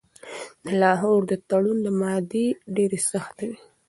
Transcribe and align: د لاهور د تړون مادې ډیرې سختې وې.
د 0.63 0.65
لاهور 0.81 1.21
د 1.27 1.33
تړون 1.49 1.81
مادې 1.99 2.47
ډیرې 2.75 2.99
سختې 3.09 3.45
وې. 3.49 3.57